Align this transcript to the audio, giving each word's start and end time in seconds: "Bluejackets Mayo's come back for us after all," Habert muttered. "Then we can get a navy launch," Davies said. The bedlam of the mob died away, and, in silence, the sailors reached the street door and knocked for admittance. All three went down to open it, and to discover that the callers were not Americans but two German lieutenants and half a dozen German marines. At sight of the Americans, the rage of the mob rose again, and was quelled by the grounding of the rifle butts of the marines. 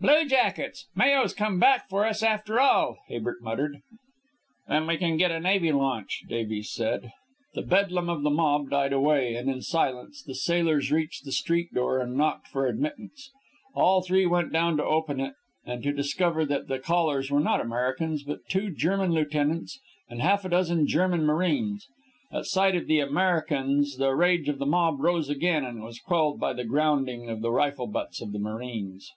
"Bluejackets 0.00 0.86
Mayo's 0.96 1.34
come 1.34 1.60
back 1.60 1.90
for 1.90 2.06
us 2.06 2.22
after 2.22 2.58
all," 2.58 3.00
Habert 3.10 3.42
muttered. 3.42 3.82
"Then 4.66 4.86
we 4.86 4.96
can 4.96 5.18
get 5.18 5.30
a 5.30 5.38
navy 5.38 5.72
launch," 5.72 6.22
Davies 6.26 6.72
said. 6.72 7.12
The 7.52 7.60
bedlam 7.60 8.08
of 8.08 8.22
the 8.22 8.30
mob 8.30 8.70
died 8.70 8.94
away, 8.94 9.34
and, 9.34 9.50
in 9.50 9.60
silence, 9.60 10.22
the 10.22 10.34
sailors 10.34 10.90
reached 10.90 11.26
the 11.26 11.32
street 11.32 11.74
door 11.74 11.98
and 11.98 12.16
knocked 12.16 12.48
for 12.48 12.66
admittance. 12.66 13.30
All 13.74 14.00
three 14.00 14.24
went 14.24 14.50
down 14.54 14.78
to 14.78 14.82
open 14.84 15.20
it, 15.20 15.34
and 15.66 15.82
to 15.82 15.92
discover 15.92 16.46
that 16.46 16.66
the 16.66 16.78
callers 16.78 17.30
were 17.30 17.38
not 17.40 17.60
Americans 17.60 18.22
but 18.22 18.46
two 18.48 18.70
German 18.70 19.12
lieutenants 19.12 19.78
and 20.08 20.22
half 20.22 20.46
a 20.46 20.48
dozen 20.48 20.86
German 20.86 21.24
marines. 21.26 21.86
At 22.32 22.46
sight 22.46 22.74
of 22.74 22.86
the 22.86 23.00
Americans, 23.00 23.98
the 23.98 24.14
rage 24.14 24.48
of 24.48 24.56
the 24.58 24.64
mob 24.64 24.98
rose 25.00 25.28
again, 25.28 25.62
and 25.62 25.82
was 25.82 25.98
quelled 25.98 26.40
by 26.40 26.54
the 26.54 26.64
grounding 26.64 27.28
of 27.28 27.42
the 27.42 27.52
rifle 27.52 27.86
butts 27.86 28.22
of 28.22 28.32
the 28.32 28.38
marines. 28.38 29.12